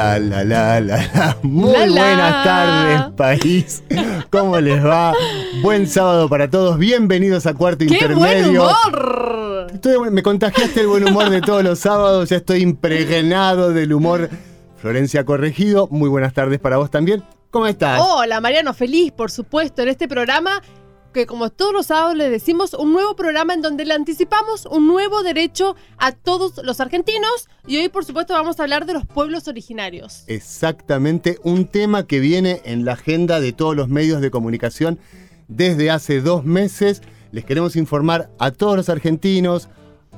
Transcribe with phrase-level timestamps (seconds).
[0.00, 1.36] La, la, la, la, la.
[1.42, 3.82] Muy buenas tardes, país.
[4.30, 5.12] ¿Cómo les va?
[5.60, 6.78] Buen sábado para todos.
[6.78, 8.16] Bienvenidos a Cuarto ¡Qué Intermedio.
[8.18, 9.66] buen humor!
[9.74, 12.30] Estoy- me contagiaste el buen humor de todos los sábados.
[12.30, 14.30] Ya estoy impregnado del humor.
[14.78, 17.22] Florencia Corregido, muy buenas tardes para vos también.
[17.50, 18.00] ¿Cómo estás?
[18.02, 20.62] Hola, Mariano, feliz, por supuesto, en este programa
[21.12, 24.86] que como todos los sábados le decimos, un nuevo programa en donde le anticipamos un
[24.86, 29.06] nuevo derecho a todos los argentinos y hoy por supuesto vamos a hablar de los
[29.06, 30.24] pueblos originarios.
[30.26, 34.98] Exactamente, un tema que viene en la agenda de todos los medios de comunicación
[35.48, 37.02] desde hace dos meses.
[37.32, 39.68] Les queremos informar a todos los argentinos,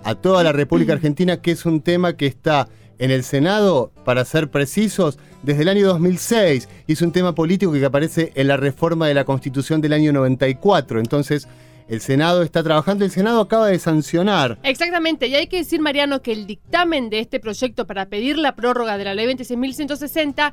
[0.05, 2.69] a toda la República Argentina, que es un tema que está
[3.03, 6.69] en el Senado, para ser precisos, desde el año 2006.
[6.87, 10.13] Y es un tema político que aparece en la reforma de la Constitución del año
[10.13, 11.01] 94.
[11.01, 11.49] Entonces,
[11.89, 16.23] el Senado está trabajando, el Senado acaba de sancionar Exactamente, y hay que decir, Mariano,
[16.23, 20.53] que el dictamen de este proyecto para pedir la prórroga de la ley 26.160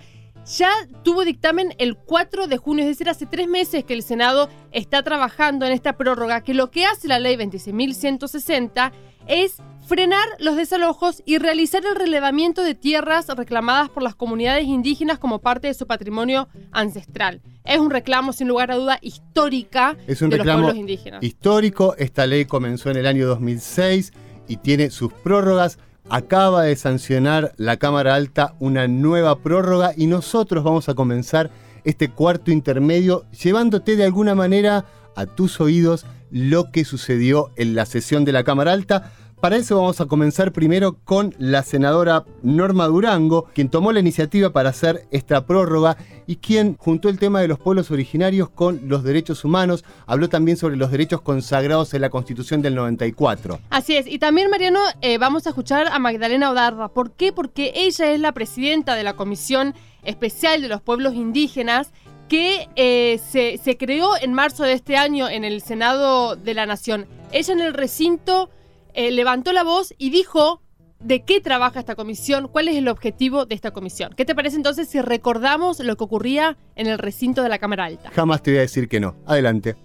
[0.58, 0.72] ya
[1.04, 5.04] tuvo dictamen el 4 de junio, es decir, hace tres meses que el Senado está
[5.04, 8.92] trabajando en esta prórroga, que lo que hace la ley 26.160
[9.28, 15.18] es frenar los desalojos y realizar el relevamiento de tierras reclamadas por las comunidades indígenas
[15.18, 17.42] como parte de su patrimonio ancestral.
[17.66, 21.24] Es un reclamo, sin lugar a duda, histórica Es un de reclamo los pueblos indígenas.
[21.24, 21.96] histórico.
[21.98, 24.14] Esta ley comenzó en el año 2006
[24.48, 25.80] y tiene sus prórrogas.
[26.08, 31.50] Acaba de sancionar la Cámara Alta una nueva prórroga y nosotros vamos a comenzar
[31.84, 37.88] este cuarto intermedio llevándote de alguna manera a tus oídos lo que sucedió en la
[37.88, 39.14] sesión de la Cámara Alta.
[39.40, 44.50] Para eso vamos a comenzar primero con la senadora Norma Durango, quien tomó la iniciativa
[44.52, 45.96] para hacer esta prórroga
[46.28, 49.86] y quien juntó el tema de los pueblos originarios con los derechos humanos.
[50.08, 53.62] Habló también sobre los derechos consagrados en la Constitución del 94.
[53.70, 56.90] Así es, y también Mariano, eh, vamos a escuchar a Magdalena Odarra.
[56.90, 57.32] ¿Por qué?
[57.32, 59.74] Porque ella es la presidenta de la Comisión
[60.04, 61.94] Especial de los Pueblos Indígenas
[62.28, 66.66] que eh, se, se creó en marzo de este año en el Senado de la
[66.66, 67.08] Nación.
[67.32, 68.50] Ella en el recinto
[69.00, 70.62] eh, levantó la voz y dijo
[71.00, 74.14] de qué trabaja esta comisión, cuál es el objetivo de esta comisión.
[74.18, 77.86] ¿Qué te parece entonces si recordamos lo que ocurría en el recinto de la Cámara
[77.86, 78.12] Alta?
[78.12, 79.16] Jamás te voy a decir que no.
[79.26, 79.78] Adelante.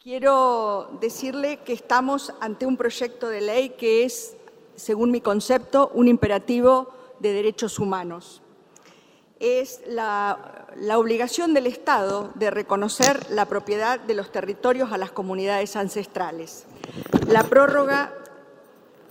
[0.00, 4.36] Quiero decirle que estamos ante un proyecto de ley que es,
[4.76, 8.40] según mi concepto, un imperativo de derechos humanos.
[9.40, 15.10] Es la, la obligación del Estado de reconocer la propiedad de los territorios a las
[15.10, 16.66] comunidades ancestrales.
[17.26, 18.14] La prórroga,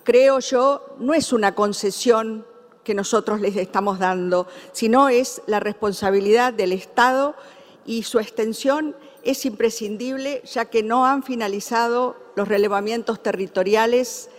[0.10, 2.44] creo yo, no es una concesión
[2.84, 7.36] que nosotros les estamos dando, sino es la responsabilidad del Estado
[7.86, 14.32] y su extensión es imprescindible ya que no han finalizado los relevamientos territoriales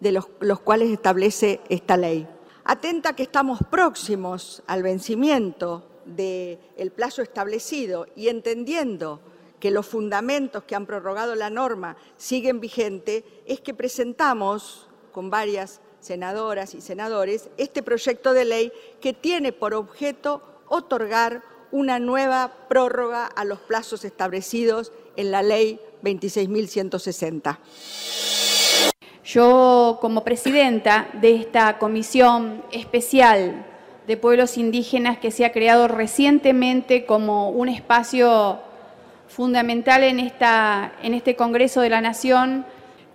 [0.00, 0.26] de los,
[0.64, 2.26] cuales establece esta ley.
[2.64, 9.20] Atenta que estamos próximos al vencimiento del plazo establecido y entendiendo
[9.60, 15.80] que los fundamentos que han prorrogado la norma siguen vigentes, es que presentamos con varias
[16.00, 23.26] senadoras y senadores este proyecto de ley que tiene por objeto otorgar una nueva prórroga
[23.26, 27.58] a los plazos establecidos en la ley 26.160.
[29.24, 33.66] Yo, como presidenta de esta comisión especial
[34.06, 38.58] de pueblos indígenas que se ha creado recientemente como un espacio
[39.28, 42.64] fundamental en, esta, en este Congreso de la Nación,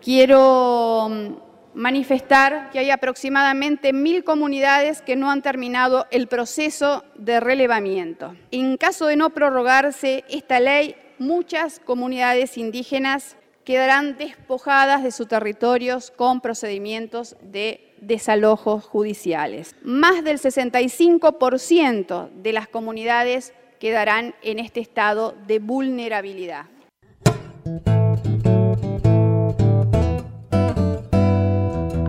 [0.04, 1.28] quiero mm,
[1.74, 8.36] manifestar que hay aproximadamente mil comunidades que no han terminado el proceso de relevamiento.
[8.52, 16.12] En caso de no prorrogarse esta ley, muchas comunidades indígenas quedarán despojadas de sus territorios
[16.12, 19.76] con procedimientos de desalojos judiciales.
[19.84, 26.66] Más del 65% de las comunidades quedarán en este estado de vulnerabilidad.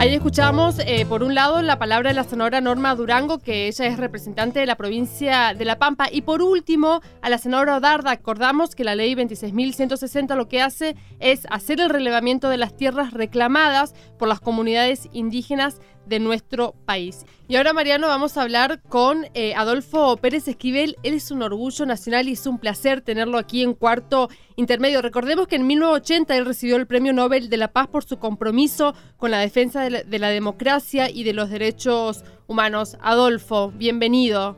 [0.05, 3.87] Ahí escuchamos, eh, por un lado, la palabra de la senadora Norma Durango, que ella
[3.87, 6.09] es representante de la provincia de La Pampa.
[6.13, 10.95] Y por último, a la senadora Odarda, acordamos que la ley 26.160 lo que hace
[11.21, 17.25] es hacer el relevamiento de las tierras reclamadas por las comunidades indígenas de nuestro país.
[17.47, 20.97] Y ahora, Mariano, vamos a hablar con eh, Adolfo Pérez Esquivel.
[21.03, 25.03] Él es un orgullo nacional y es un placer tenerlo aquí en cuarto intermedio.
[25.03, 28.95] Recordemos que en 1980 él recibió el Premio Nobel de la Paz por su compromiso
[29.19, 32.97] con la defensa de la democracia y de los derechos humanos.
[33.03, 34.57] Adolfo, bienvenido.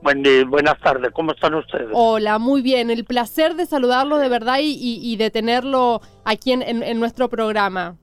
[0.00, 1.88] Buen día, buenas tardes, ¿cómo están ustedes?
[1.92, 7.28] Hola, muy bien, el placer de saludarlo de verdad y, de tenerlo aquí en, nuestro
[7.28, 7.96] programa.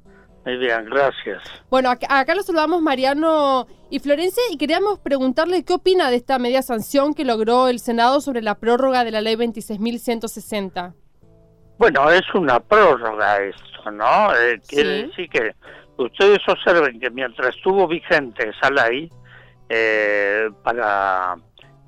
[0.45, 1.41] Muy bien, gracias.
[1.71, 6.61] Bueno, acá, lo saludamos Mariano y Florencia y queríamos preguntarle qué opina de esta media
[6.61, 10.93] sanción que logró el Senado sobre la prórroga de la ley 26.160.
[11.79, 14.35] Bueno, es una prórroga esto, ¿no?
[14.35, 15.55] Eh, quiere decir que
[15.97, 19.09] ustedes observen que mientras estuvo vigente esa ley,
[19.67, 21.37] eh, para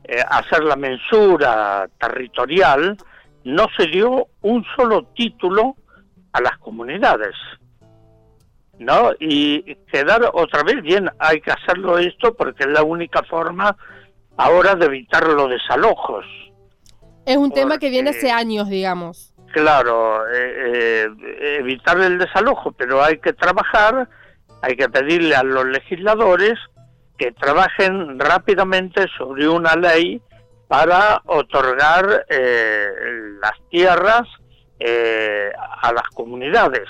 [0.03, 2.97] eh, hacer la mensura territorial,
[3.43, 5.75] no se dio un solo título
[6.33, 7.35] a las comunidades.
[8.79, 9.11] ¿No?
[9.19, 13.75] Y quedar otra vez bien, hay que hacerlo esto porque es la única forma
[14.37, 16.25] ahora de evitar los desalojos.
[17.25, 19.33] Es un tema que viene hace años, digamos.
[19.51, 24.07] Claro, eh, eh, evitar el desalojo, pero hay que trabajar,
[24.61, 26.59] hay que pedirle a los legisladores
[27.17, 30.21] que trabajen rápidamente sobre una ley
[30.67, 32.87] para otorgar eh,
[33.41, 34.27] las tierras
[34.79, 35.51] eh,
[35.81, 36.87] a las comunidades,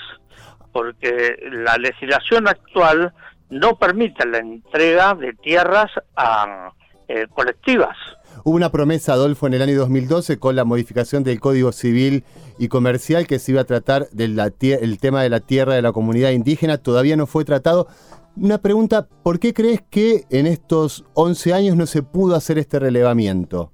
[0.72, 3.12] porque la legislación actual
[3.50, 6.72] no permite la entrega de tierras a
[7.08, 7.96] eh, colectivas.
[8.44, 12.24] Hubo una promesa, Adolfo, en el año 2012 con la modificación del Código Civil
[12.58, 15.92] y Comercial que se iba a tratar del el tema de la tierra de la
[15.92, 16.78] comunidad indígena.
[16.78, 17.88] Todavía no fue tratado.
[18.36, 22.78] Una pregunta, ¿por qué crees que en estos 11 años no se pudo hacer este
[22.78, 23.72] relevamiento?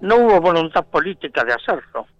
[0.00, 2.06] No hubo voluntad política de hacerlo.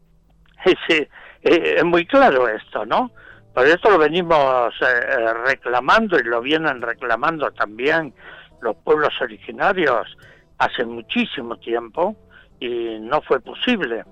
[0.64, 3.10] Es, eh, es muy claro esto, ¿no?
[3.54, 8.14] Por esto lo venimos eh, reclamando y lo vienen reclamando también
[8.62, 10.16] los pueblos originarios
[10.58, 12.16] hace muchísimo tiempo
[12.60, 14.04] y no fue posible.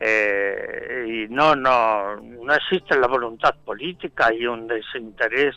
[0.00, 5.54] Eh, y no, no, no existe la voluntad política y un desinterés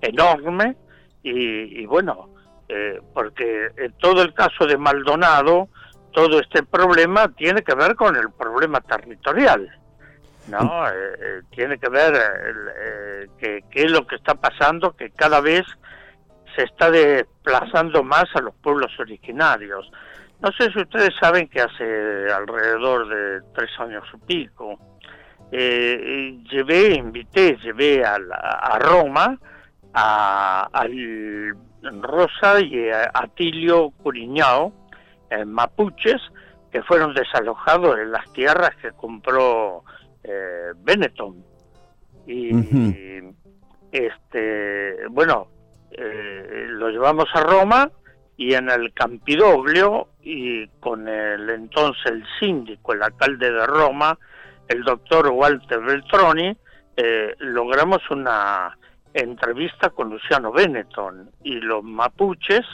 [0.00, 0.76] enorme
[1.22, 2.28] y, bueno,
[2.68, 5.68] eh, porque en todo el caso de Maldonado,
[6.12, 9.68] todo este problema tiene que ver con el problema territorial,
[10.48, 10.58] ¿no?
[10.58, 10.86] Mm.
[10.86, 15.64] Eh, eh, tiene que ver qué es lo que está pasando, que cada vez
[16.54, 19.90] se está desplazando más a los pueblos originarios.
[20.40, 24.78] No sé si ustedes saben que hace alrededor de tres años y pico,
[25.50, 29.38] llevé, invité, llevé a, a Roma,
[29.94, 31.56] a, al
[32.02, 34.72] Rosa y a Atilio Curiñao,
[35.46, 36.20] mapuches,
[36.74, 39.84] que fueron desalojados en las tierras que compró
[40.24, 41.44] eh, Benetton.
[42.26, 42.50] Y,
[43.92, 45.48] este, bueno,
[45.90, 47.90] eh, lo llevamos a Roma
[48.36, 54.18] y en el Campidoglio y con el entonces el síndico, el alcalde de Roma,
[54.68, 56.56] el doctor Walter Beltroni,
[56.96, 58.76] eh, logramos una
[59.12, 62.64] entrevista con Luciano Benetton y los mapuches,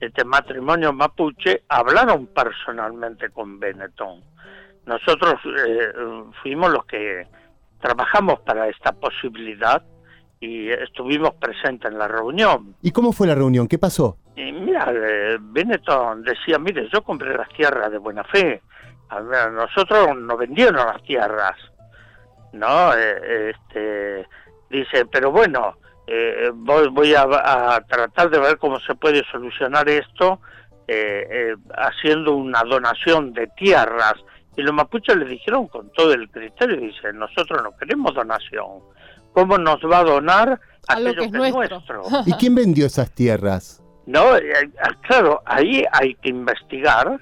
[0.00, 4.22] este matrimonio mapuche, hablaron personalmente con Benetton.
[4.86, 5.92] Nosotros eh,
[6.42, 7.26] fuimos los que
[7.80, 9.82] trabajamos para esta posibilidad
[10.40, 12.74] y estuvimos presentes en la reunión.
[12.82, 13.68] ¿Y cómo fue la reunión?
[13.68, 14.16] ¿Qué pasó?
[14.36, 18.62] Y mira, eh, Benetton decía, mire, yo compré las tierras de buena fe,
[19.08, 21.56] a nosotros nos vendieron las tierras,
[22.52, 22.92] ¿no?
[22.94, 24.26] Eh, este,
[24.68, 30.40] dice, pero bueno, eh, voy, a, tratar de ver cómo se puede solucionar esto
[30.86, 34.14] eh, eh, haciendo una donación de tierras.
[34.56, 38.80] Y los mapuches le dijeron con todo el criterio, dicen, nosotros no queremos donación.
[39.32, 42.02] ¿Cómo nos va a donar a lo que es nuestro?
[42.26, 43.82] ¿Y quién vendió esas tierras?
[44.06, 44.70] No, eh,
[45.06, 47.20] claro, ahí hay que investigar,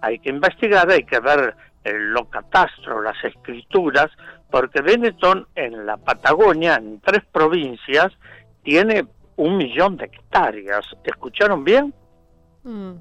[0.00, 4.10] hay que investigar, hay que ver lo catastro, las escrituras,
[4.50, 8.12] porque Benetton en la Patagonia, en tres provincias,
[8.62, 10.84] tiene un millón de hectáreas.
[11.04, 11.94] ¿Escucharon bien?
[12.62, 12.92] Mm.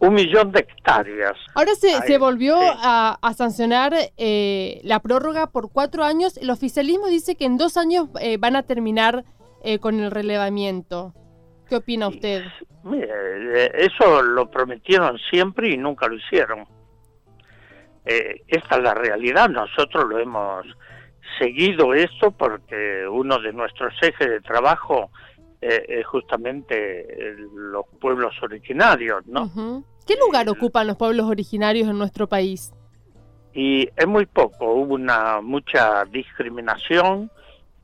[0.00, 1.36] Un millón de hectáreas.
[1.54, 6.36] Ahora se, se volvió a, sancionar eh, la prórroga por cuatro años.
[6.36, 9.24] El oficialismo dice que en dos años eh, van a terminar
[9.64, 11.14] eh, con el relevamiento.
[11.68, 12.44] ¿Qué opina usted?
[13.74, 16.64] eso lo prometieron siempre y nunca lo hicieron.
[18.04, 19.48] esta es la realidad.
[19.50, 20.64] Nosotros lo hemos
[21.38, 25.10] seguido esto porque uno de nuestros ejes de trabajo
[25.60, 27.06] eh, es justamente
[27.54, 29.84] los pueblos originarios, ¿no?
[30.06, 32.72] ¿Qué lugar ocupan los pueblos originarios en nuestro país?
[33.52, 37.30] Y es muy poco, hubo una mucha discriminación,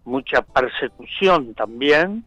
[0.04, 2.24] mucha persecución también,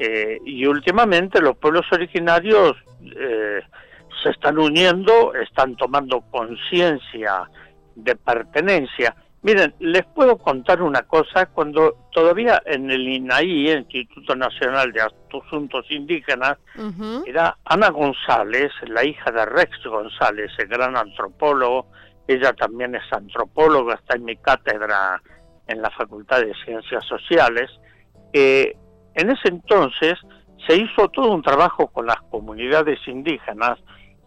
[0.00, 3.60] Eh, y últimamente los pueblos originarios eh,
[4.22, 7.50] se están uniendo, están tomando conciencia
[7.96, 9.16] de pertenencia.
[9.42, 15.86] Miren, les puedo contar una cosa, cuando todavía en el INAI, Instituto Nacional de Asuntos
[15.90, 16.58] Indígenas,
[17.24, 21.86] era Ana González, la hija de Rex González, el gran antropólogo,
[22.26, 25.22] ella también es antropóloga, está en mi cátedra
[25.68, 27.70] en la Facultad de Ciencias Sociales.
[28.32, 28.76] Eh,
[29.14, 30.14] en ese entonces
[30.66, 33.78] se hizo todo un trabajo con las comunidades indígenas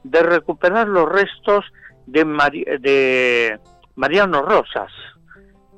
[0.03, 1.65] de recuperar los restos
[2.07, 2.23] de,
[2.79, 3.59] de
[4.01, 4.91] Mariano Rosas,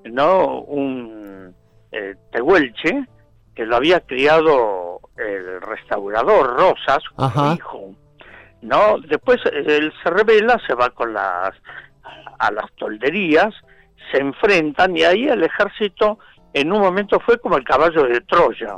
[0.06, 0.62] ¿no?
[0.62, 1.54] Un
[1.92, 3.06] eh, tehuelche
[3.54, 7.94] que lo había criado el restaurador Rosas, su hijo.
[8.62, 8.98] ¿no?
[9.10, 11.52] Después él se revela, se va con las
[12.40, 13.54] a las tolderías,
[14.10, 16.18] se enfrentan y ahí el ejército
[16.54, 18.78] en un momento fue como el caballo de Troya,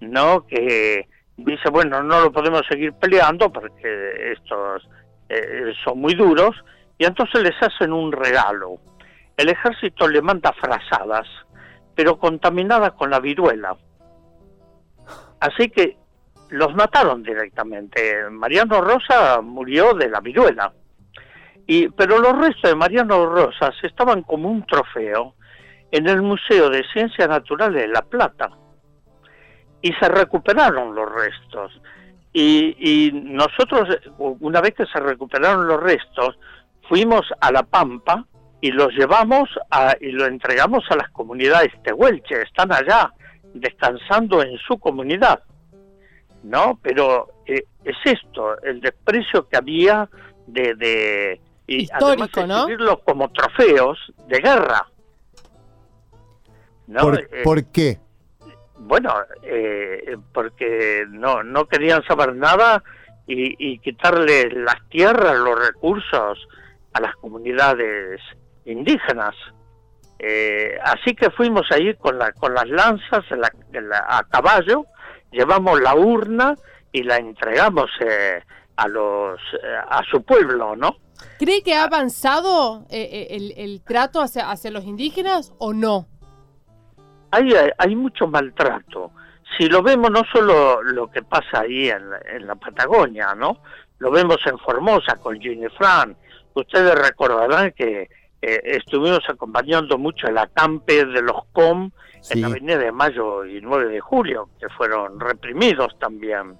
[0.00, 0.46] ¿no?
[0.46, 4.88] Que dice, bueno, no lo podemos seguir peleando porque estos
[5.28, 6.54] eh, son muy duros,
[6.98, 8.78] y entonces les hacen un regalo.
[9.36, 11.26] El ejército le manda frazadas,
[11.94, 13.76] pero contaminadas con la viruela.
[15.40, 15.96] Así que
[16.50, 18.28] los mataron directamente.
[18.30, 20.72] Mariano Rosa murió de la viruela.
[21.66, 25.34] Y, pero los restos de Mariano Rosas estaban como un trofeo
[25.90, 28.50] en el Museo de Ciencias Naturales de La Plata.
[29.80, 31.80] Y se recuperaron los restos.
[32.34, 36.38] Y, nosotros, una vez que se recuperaron los restos,
[36.92, 38.26] fuimos a La Pampa
[38.60, 42.42] y los llevamos a, y lo entregamos a las comunidades tehuelche.
[42.42, 43.10] Están allá
[43.54, 45.42] descansando en su comunidad.
[46.42, 46.78] ¿No?
[46.82, 50.06] Pero eh, es esto, el desprecio que había
[50.46, 52.66] de y Histórico, ¿no?
[52.98, 54.86] como trofeos de guerra.
[56.88, 57.14] ¿no?
[57.14, 58.00] Eh, ¿Por, qué?
[58.76, 62.84] Bueno, eh, porque no, no querían saber nada
[63.26, 66.46] y, quitarle las tierras, los recursos
[66.92, 68.20] a las comunidades
[68.64, 69.34] indígenas.
[70.18, 73.24] Eh, así que fuimos ahí con, la, con las lanzas
[74.08, 74.86] a caballo,
[75.30, 76.54] llevamos la urna
[76.92, 77.90] y la entregamos
[78.76, 79.40] a los
[79.88, 80.96] a su pueblo, ¿no?
[81.38, 86.06] ¿Cree que ha avanzado eh, eh, el, trato hacia, hacia los indígenas o no?
[87.30, 89.12] Hay, hay mucho maltrato.
[89.56, 93.58] Si lo vemos no solo lo que pasa ahí en, la Patagonia, ¿no?
[93.98, 96.16] Lo vemos en Formosa con Ginny Fran.
[96.54, 98.08] Ustedes recordarán que
[98.40, 101.90] eh, estuvimos acompañando mucho el acampe de los COM
[102.30, 106.56] en la Avenida de Mayo y 9 de Julio, que fueron reprimidos también.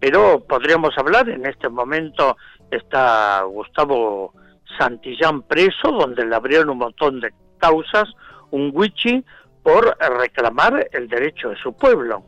[0.00, 2.36] Pero podríamos hablar en este momento
[2.70, 4.32] está Gustavo
[4.78, 8.08] Santillán preso, donde le abrieron un montón de causas,
[8.50, 9.24] un wichi,
[9.62, 12.22] por reclamar el derecho de su pueblo.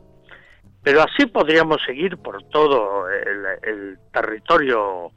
[0.82, 5.12] Pero así podríamos seguir por todo el, territorio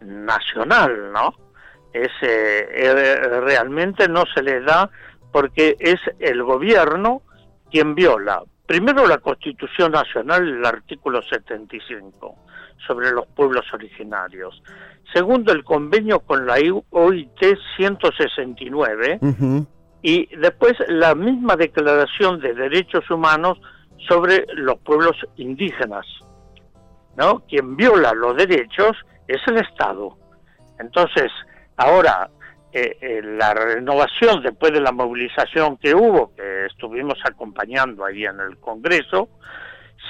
[0.00, 1.34] nacional, ¿no?
[1.92, 4.90] Es, eh, realmente no se le da
[5.32, 7.22] porque es el gobierno
[7.70, 12.34] quien viola primero la Constitución Nacional, el artículo 75
[12.86, 14.62] sobre los pueblos originarios.
[15.12, 16.56] Segundo, el convenio con la
[16.90, 19.20] OIT 169.
[20.02, 23.58] Y después la misma Declaración de Derechos Humanos
[24.08, 26.06] sobre los pueblos indígenas.
[27.16, 27.40] ¿no?
[27.48, 28.96] Quien viola los derechos
[29.28, 30.16] es el Estado.
[30.78, 31.30] Entonces,
[31.76, 32.30] ahora,
[32.72, 38.40] eh, eh, la renovación después de la movilización que hubo, que estuvimos acompañando ahí en
[38.40, 39.28] el Congreso,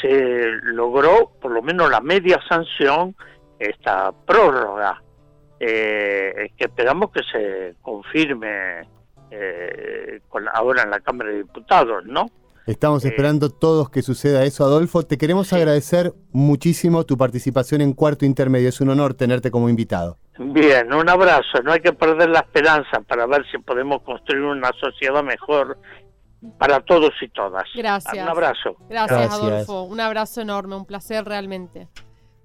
[0.01, 3.15] se logró por lo menos la media sanción,
[3.59, 5.01] esta prórroga,
[5.59, 8.83] eh, que esperamos que se confirme
[9.31, 12.27] eh, con, ahora en la Cámara de Diputados, ¿no?
[12.67, 15.05] Estamos eh, esperando todos que suceda eso, Adolfo.
[15.05, 18.69] Te queremos agradecer muchísimo tu participación en Cuarto Intermedio.
[18.69, 20.19] Es un honor tenerte como invitado.
[20.39, 21.63] Bien, un abrazo.
[21.65, 25.79] No hay que perder la esperanza para ver si podemos construir una sociedad mejor
[26.59, 27.65] para todos y todas.
[27.75, 28.15] Gracias.
[28.15, 28.77] Un abrazo.
[28.91, 29.83] Gracias, Adolfo.
[29.85, 31.89] Un abrazo enorme, un placer realmente.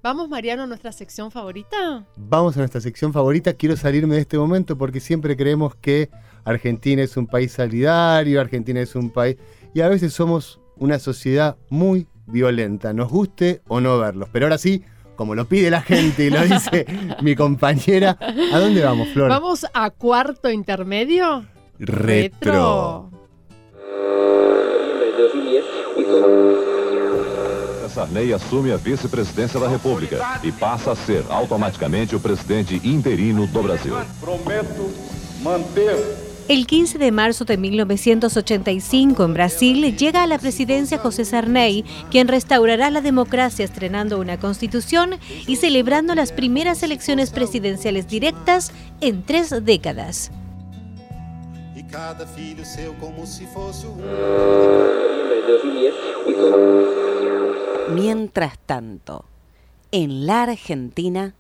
[0.04, 2.06] ¿Vamos, Mariano, a nuestra sección favorita?
[2.16, 3.54] Vamos a nuestra sección favorita.
[3.54, 6.10] Quiero salirme de este momento porque siempre creemos que
[6.44, 9.38] Argentina es un país solidario, Argentina es un país...
[9.74, 14.30] Y a veces somos una sociedad muy violenta, nos guste o no verlos.
[14.32, 14.84] Pero ahora sí,
[15.16, 16.86] como lo pide la gente y lo dice
[17.22, 18.18] mi compañera,
[18.52, 19.30] ¿a dónde vamos, Flor?
[19.30, 21.46] Vamos a cuarto intermedio.
[21.80, 23.10] Retro.
[27.92, 33.62] Sarney assume a vice-presidência da República e passa a ser automaticamente o presidente interino do
[33.62, 33.94] Brasil.
[34.22, 34.90] Prometo
[35.42, 41.86] manter El 15 de marzo de 1985 en Brasil llega a la presidencia José Sarney,
[42.10, 45.18] quien restaurará la democracia estrenando una constitución
[45.48, 50.32] y celebrando las primeras elecciones presidenciales directas en tres décadas.
[57.94, 59.26] Mientras tanto,
[59.92, 61.34] en la Argentina...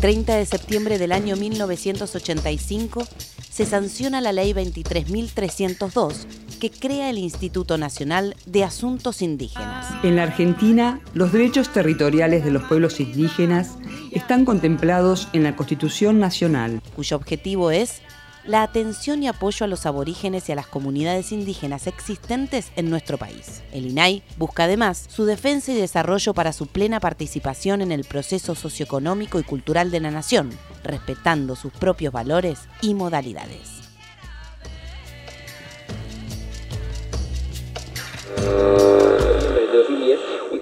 [0.00, 3.04] 30 de septiembre del año 1985
[3.50, 6.26] se sanciona la Ley 23.302
[6.60, 9.86] que crea el Instituto Nacional de Asuntos Indígenas.
[10.04, 13.76] En la Argentina, los derechos territoriales de los pueblos indígenas
[14.12, 18.00] están contemplados en la Constitución Nacional, cuyo objetivo es
[18.44, 23.18] la atención y apoyo a los aborígenes y a las comunidades indígenas existentes en nuestro
[23.18, 23.62] país.
[23.72, 28.54] El INAI busca además su defensa y desarrollo para su plena participación en el proceso
[28.54, 30.50] socioeconómico y cultural de la nación,
[30.82, 33.78] respetando sus propios valores y modalidades.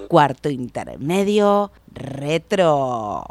[0.07, 3.25] Cuarto intermedio, retro.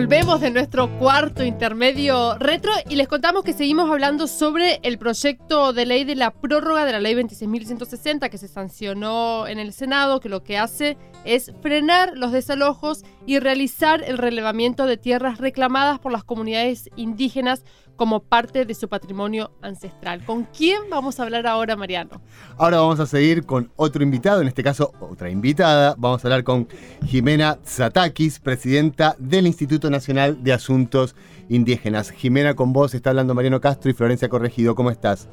[0.00, 5.74] Volvemos de nuestro cuarto intermedio retro y les contamos que seguimos hablando sobre el proyecto
[5.74, 10.18] de ley de la prórroga de la ley 26.160 que se sancionó en el Senado,
[10.20, 15.98] que lo que hace es frenar los desalojos y realizar el relevamiento de tierras reclamadas
[15.98, 17.62] por las comunidades indígenas
[18.00, 20.24] como parte de su patrimonio ancestral.
[20.24, 22.22] ¿Con quién vamos a hablar ahora, Mariano?
[22.56, 25.94] Ahora vamos a seguir con otro invitado, en este caso otra invitada.
[25.98, 26.66] Vamos a hablar con
[27.04, 31.14] Jimena Zatakis, presidenta del Instituto Nacional de Asuntos
[31.50, 32.10] Indígenas.
[32.10, 34.74] Jimena, con vos está hablando Mariano Castro y Florencia Corregido.
[34.74, 35.28] ¿Cómo estás?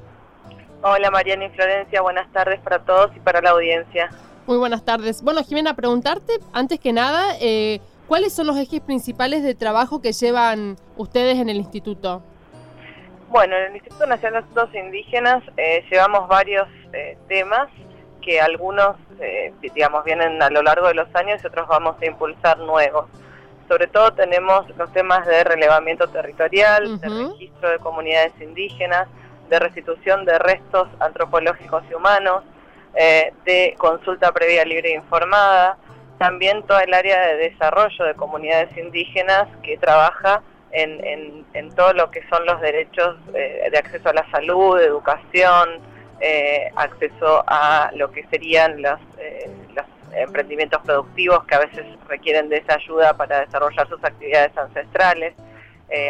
[0.81, 4.09] Hola Mariano y Florencia, buenas tardes para todos y para la audiencia.
[4.45, 5.21] Muy buenas tardes.
[5.21, 10.11] Bueno, Jimena, preguntarte, antes que nada, eh, ¿cuáles son los ejes principales de trabajo que
[10.11, 12.23] llevan ustedes en el instituto?
[13.29, 17.67] Bueno, en el Instituto Nacional de Asuntos Indígenas eh, llevamos varios eh, temas
[18.21, 22.05] que algunos, eh, digamos, vienen a lo largo de los años y otros vamos a
[22.05, 23.05] impulsar nuevos.
[23.67, 29.09] Sobre todo tenemos los temas de relevamiento territorial, de registro de comunidades indígenas,
[29.49, 32.43] de restitución de restos antropológicos y humanos,
[33.45, 35.77] de consulta previa libre e informada,
[36.17, 40.41] también toda el área de desarrollo de comunidades indígenas que trabaja
[40.77, 45.81] en, en, todo lo que son los derechos eh, de acceso a la salud, educación,
[46.19, 52.57] eh, acceso a lo que serían eh, los emprendimientos productivos que a veces requieren de
[52.57, 55.33] esa ayuda para desarrollar sus actividades ancestrales,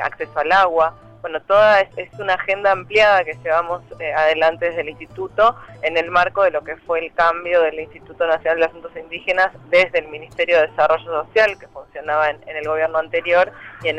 [0.01, 4.89] acceso al agua bueno, toda es, una agenda ampliada que llevamos eh, adelante desde el
[4.89, 8.91] Instituto en el marco de lo que fue el cambio del Instituto Nacional de Asuntos
[8.95, 13.51] Indígenas desde el Ministerio de Desarrollo Social, que funcionaba en, el gobierno anterior,
[13.84, 13.97] y en,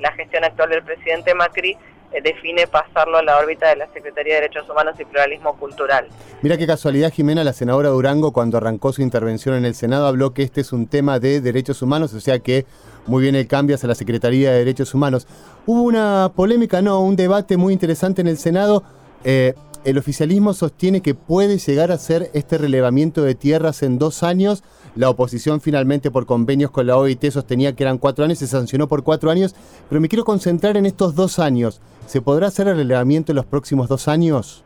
[0.00, 1.76] la gestión actual del presidente Macri,
[2.22, 6.08] define pasarlo a la órbita de la Secretaría de Derechos Humanos y Pluralismo Cultural.
[6.42, 10.32] Mira qué casualidad, Jimena, la senadora Durango, cuando arrancó su intervención en el Senado, habló
[10.32, 12.66] que este es un tema de derechos humanos, o sea que
[13.06, 15.26] muy bien el cambio hacia la Secretaría de Derechos Humanos.
[15.64, 18.82] Hubo una polémica, no, un debate muy interesante en el Senado.
[19.24, 24.24] Eh, el oficialismo sostiene que puede llegar a hacer este relevamiento de tierras en dos
[24.24, 24.64] años.
[24.96, 28.88] La oposición finalmente por convenios con la OIT sostenía que eran cuatro años, se sancionó
[28.88, 29.54] por cuatro años,
[29.88, 31.80] pero me quiero concentrar en estos dos años.
[32.06, 34.64] ¿Se podrá hacer el relevamiento en los próximos dos años?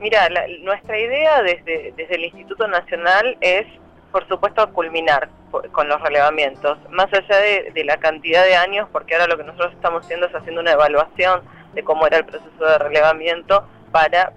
[0.00, 0.28] Mira,
[0.62, 3.66] nuestra idea desde, desde el Instituto Nacional es
[4.14, 5.28] por supuesto, culminar
[5.72, 9.72] con los relevamientos, más allá de, la cantidad de años, porque ahora lo que nosotros
[9.72, 11.42] estamos haciendo es haciendo una evaluación
[11.74, 14.32] de cómo era el proceso de relevamiento para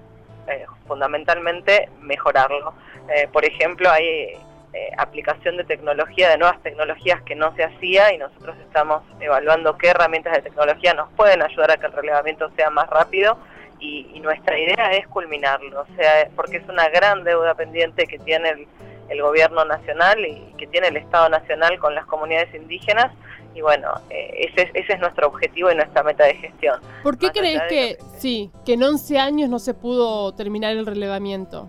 [0.48, 2.74] eh, fundamentalmente mejorarlo.
[3.16, 4.36] Eh, por ejemplo, hay
[4.74, 9.78] eh, aplicación de tecnología, de nuevas tecnologías que no se hacía y nosotros estamos evaluando
[9.78, 13.38] qué herramientas de tecnología nos pueden ayudar a que el relevamiento sea más rápido
[13.80, 18.18] y, y nuestra idea es culminarlo, o sea, porque es una gran deuda pendiente que
[18.20, 18.68] tiene el
[19.10, 23.12] el gobierno nacional y que tiene el Estado nacional con las comunidades indígenas
[23.56, 26.80] y bueno, eh, ese, ese, es nuestro objetivo y nuestra meta de gestión.
[27.02, 31.68] ¿Por qué crees que, sí, que en 11 años no se pudo terminar el relevamiento?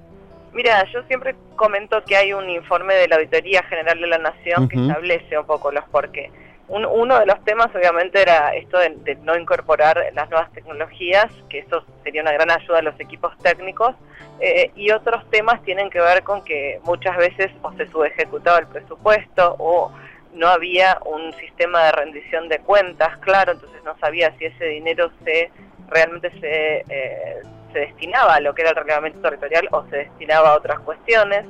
[0.58, 4.68] Mira, yo siempre comento que hay un informe de la Auditoría General de la Nación
[4.68, 6.32] que establece un poco los por qué.
[6.66, 11.60] uno de los temas obviamente era esto de, de, no incorporar las nuevas tecnologías, que
[11.60, 13.94] eso sería una gran ayuda a los equipos técnicos,
[14.40, 18.66] eh, y otros temas tienen que ver con que muchas veces o se subejecutaba el
[18.66, 19.92] presupuesto o
[20.32, 25.12] no había un sistema de rendición de cuentas claro, entonces no sabía si ese dinero
[25.24, 25.52] se
[25.88, 27.42] realmente se, eh,
[27.72, 31.44] se destinaba a lo que era el reglamento territorial o se destinaba a otras cuestiones.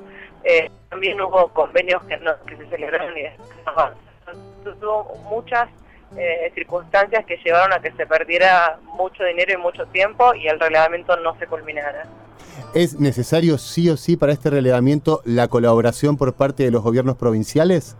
[0.45, 3.25] Eh, también hubo convenios que, no, que se celebraron y
[4.63, 5.69] tuvo muchas
[6.17, 10.59] eh, circunstancias que llevaron a que se perdiera mucho dinero y mucho tiempo y el
[10.59, 12.05] relevamiento no se culminara.
[12.75, 17.17] ¿Es necesario sí o sí para este relevamiento la colaboración por parte de los gobiernos
[17.17, 17.97] provinciales?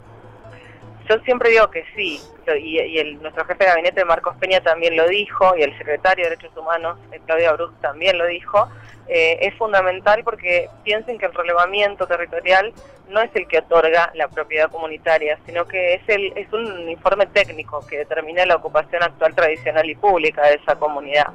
[1.09, 2.21] Yo siempre digo que sí,
[2.61, 6.55] y, nuestro jefe de gabinete, Marcos Peña, también lo dijo, y el secretario de Derechos
[6.57, 8.69] Humanos, Claudia Bruz, también lo dijo.
[9.09, 12.75] Eh, es fundamental porque piensen que el relevamiento territorial
[13.09, 17.25] no es el que otorga la propiedad comunitaria, sino que es, el, es un informe
[17.27, 21.29] técnico que determina la ocupación actual tradicional y pública de esa comunidad.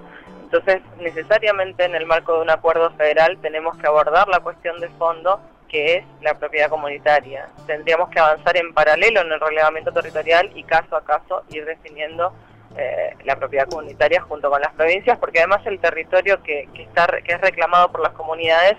[0.43, 4.89] Entonces, necesariamente en el marco de un acuerdo federal tenemos que abordar la cuestión de
[4.89, 5.39] fondo
[5.73, 7.49] que es la propiedad comunitaria.
[7.65, 12.31] Tendríamos que avanzar en paralelo en el relevamiento territorial y caso a caso ir definiendo
[12.77, 17.07] eh, la propiedad comunitaria junto con las provincias, porque además el territorio que, que, está,
[17.23, 18.75] que es reclamado por las comunidades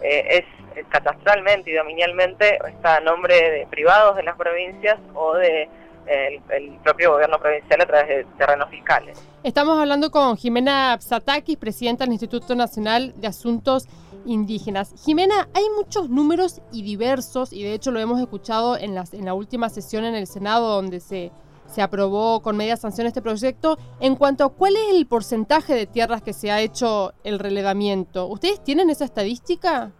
[0.00, 0.42] eh,
[0.74, 5.68] es, catastralmente y dominialmente está a nombre de privados de las provincias o de
[6.08, 9.18] el, propio gobierno provincial a través de terrenos fiscales.
[9.42, 13.88] Estamos hablando con Jimena Psatakis, presidenta del Instituto Nacional de Asuntos
[14.24, 14.94] Indígenas.
[15.04, 19.24] Jimena, hay muchos números y diversos, y de hecho lo hemos escuchado en, las, en
[19.24, 21.30] la última sesión en el Senado donde se,
[21.66, 25.86] se aprobó con media sanción este proyecto, en cuanto a cuál es el porcentaje de
[25.86, 28.26] tierras que se ha hecho el relevamiento.
[28.26, 29.92] ¿Ustedes tienen esa estadística?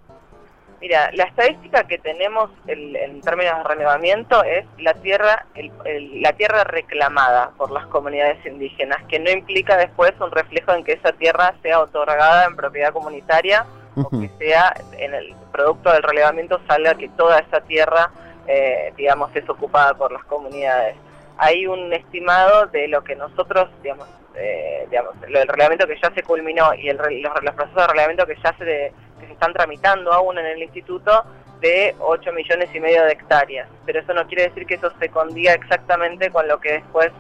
[0.81, 7.51] Mira, la estadística que tenemos en términos de relevamiento es la tierra, la tierra reclamada
[7.57, 11.81] por las comunidades indígenas, que no implica después un reflejo en que esa tierra sea
[11.81, 17.41] otorgada en propiedad comunitaria o que sea en el producto del relevamiento salga que toda
[17.41, 18.13] esa tierra,
[18.47, 20.95] eh, digamos, es ocupada por las comunidades.
[21.39, 26.13] Hay un estimado de lo que nosotros, digamos, eh, digamos, lo del relevamiento que ya
[26.15, 29.53] se culminó y el, los, los procesos de relevamiento que ya se que se están
[29.53, 31.25] tramitando aún en el instituto
[31.61, 33.69] de 8 millones y medio de hectáreas.
[33.85, 37.11] Pero eso no quiere decir que eso se condiga exactamente con lo que después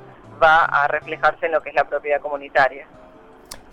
[0.42, 2.86] va a reflejarse en lo que es la propiedad comunitaria.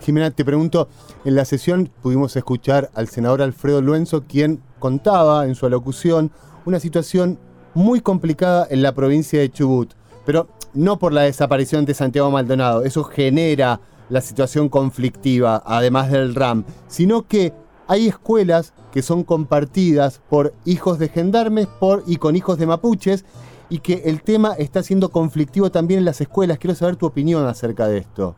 [0.00, 0.88] Jimena, te pregunto,
[1.24, 6.30] en la sesión pudimos escuchar al senador Alfredo Luenzo, quien contaba en su alocución
[6.64, 7.38] una situación
[7.74, 9.92] muy complicada en la provincia de Chubut,
[10.24, 16.34] pero no por la desaparición de Santiago Maldonado, eso genera la situación conflictiva, además del
[16.34, 17.52] RAM, sino que
[17.88, 23.24] hay escuelas que son compartidas por hijos de gendarmes por, y con hijos de mapuches
[23.68, 26.58] y que el tema está siendo conflictivo también en las escuelas.
[26.58, 28.36] Quiero saber tu opinión acerca de esto.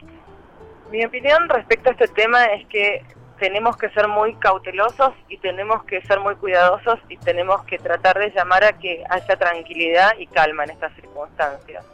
[0.91, 3.05] Mi opinión respecto a este tema es que
[3.39, 8.19] tenemos que ser muy cautelosos y tenemos que ser muy cuidadosos y tenemos que tratar
[8.19, 11.85] de llamar a que haya tranquilidad y calma en estas circunstancias.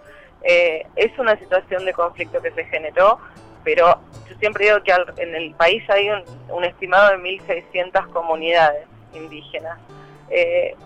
[0.43, 3.19] Eh, es una situación de conflicto que se generó,
[3.65, 3.99] pero
[4.29, 9.79] yo siempre digo que en el país hay un, estimado de 1.600 comunidades indígenas.
[10.31, 10.77] Eh,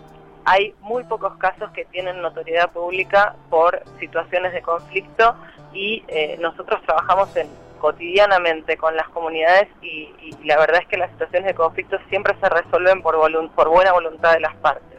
[0.45, 5.35] hay muy pocos casos que tienen notoriedad pública por situaciones de conflicto
[5.73, 7.47] y eh, nosotros trabajamos en,
[7.79, 10.09] cotidianamente con las comunidades y,
[10.43, 14.39] la verdad es que las situaciones de conflicto siempre se resuelven por buena voluntad de
[14.39, 14.97] las partes.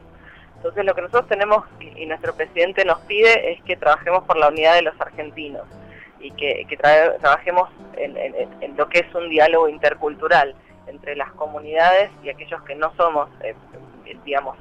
[0.57, 4.49] Entonces lo que nosotros tenemos y nuestro presidente nos pide es que trabajemos por la
[4.49, 5.63] unidad de los argentinos
[6.21, 6.67] y que,
[7.21, 10.55] trabajemos en, lo que es un diálogo intercultural
[10.87, 13.55] entre las comunidades y aquellos que no somos, eh,
[14.25, 14.57] digamos,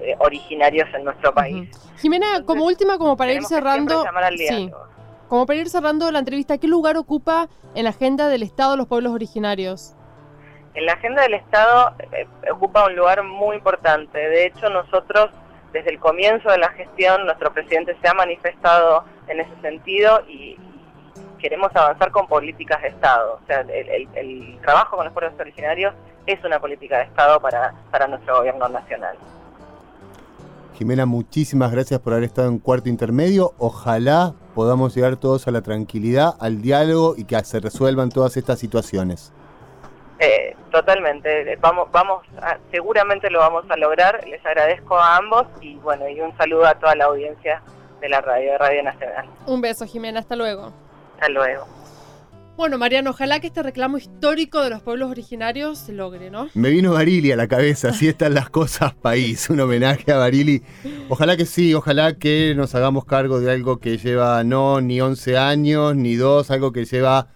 [0.00, 1.70] eh, originarios en nuestro país.
[1.98, 4.04] Jimena, como última, como para ir cerrando,
[5.28, 8.86] como para ir cerrando la entrevista, ¿qué lugar ocupa en la agenda del Estado los
[8.86, 9.94] pueblos originarios?
[10.74, 14.18] En la agenda del Estado eh, ocupa un lugar muy importante.
[14.18, 15.30] De hecho, nosotros
[15.72, 20.58] desde el comienzo de la gestión, nuestro presidente se ha manifestado en ese sentido y,
[21.38, 23.40] queremos avanzar con políticas de Estado.
[23.42, 25.94] O sea, el, trabajo con los pueblos originarios
[26.26, 29.16] es una política de Estado para, para nuestro gobierno nacional.
[30.76, 33.54] Jimena, muchísimas gracias por haber estado en cuarto intermedio.
[33.58, 38.58] Ojalá podamos llegar todos a la tranquilidad, al diálogo y que se resuelvan todas estas
[38.58, 39.32] situaciones.
[40.18, 42.26] Eh, totalmente, vamos, vamos,
[42.70, 44.26] seguramente lo vamos a lograr.
[44.26, 47.62] Les agradezco a ambos y bueno, y un saludo a toda la audiencia
[48.00, 49.26] de la radio, de Radio Nacional.
[49.46, 50.72] Un beso, Jimena, hasta luego.
[51.16, 51.66] Hasta luego.
[52.56, 56.48] Bueno, Mariano, ojalá que este reclamo histórico de los pueblos originarios se logre, ¿no?
[56.54, 59.50] Me vino Barili a la cabeza, así están las cosas, país.
[59.50, 60.62] Un homenaje a Barili.
[61.10, 65.36] Ojalá que sí, ojalá que nos hagamos cargo de algo que lleva no ni 11
[65.36, 67.28] años, ni dos, algo que lleva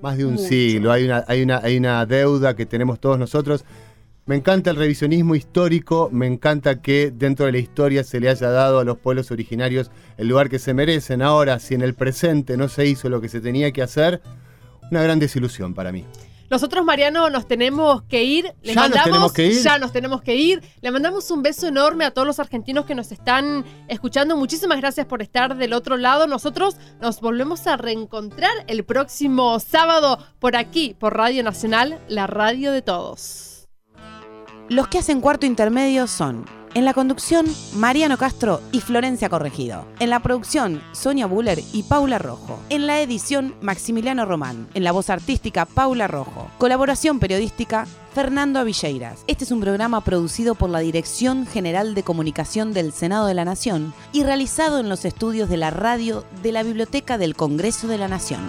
[0.00, 0.92] más de un siglo.
[0.92, 3.64] Hay una, hay, una, hay una deuda que tenemos todos nosotros.
[4.24, 8.50] Me encanta el revisionismo histórico, me encanta que dentro de la historia se le haya
[8.50, 11.22] dado a los pueblos originarios el lugar que se merecen.
[11.22, 14.22] Ahora, si en el presente no se hizo lo que se tenía que hacer,
[14.92, 16.04] una gran desilusión para mí.
[16.50, 18.54] Nosotros, Mariano, nos tenemos que ir.
[18.62, 19.62] Le ¿Ya nos mandamos, tenemos que ir?
[19.62, 20.62] Ya nos tenemos que ir.
[20.82, 24.36] Le mandamos un beso enorme a todos los argentinos que nos están escuchando.
[24.36, 26.28] Muchísimas gracias por estar del otro lado.
[26.28, 32.70] Nosotros nos volvemos a reencontrar el próximo sábado por aquí, por Radio Nacional, la radio
[32.70, 33.51] de todos.
[34.72, 39.84] Los que hacen cuarto intermedio son, en la conducción, Mariano Castro y Florencia Corregido.
[39.98, 42.58] En la producción, Sonia Buller y Paula Rojo.
[42.70, 44.66] En la edición, Maximiliano Román.
[44.72, 46.48] En la voz artística, Paula Rojo.
[46.56, 49.24] Colaboración periodística, Fernando Avilleiras.
[49.26, 53.44] Este es un programa producido por la Dirección General de Comunicación del Senado de la
[53.44, 57.98] Nación y realizado en los estudios de la radio de la Biblioteca del Congreso de
[57.98, 58.40] la Nación.